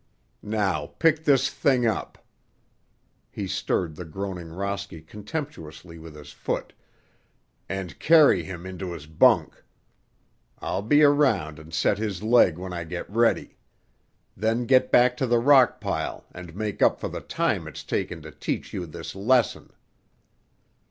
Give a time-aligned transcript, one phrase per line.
[0.41, 2.17] Now pick this thing up—"
[3.29, 9.63] he stirred the groaning Rosky contemptuously with his foot—"and carry him into his bunk.
[10.57, 13.57] I'll be around and set his leg when I get ready.
[14.35, 18.23] Then get back to the rock pile and make up for the time it's taken
[18.23, 19.69] to teach you this lesson."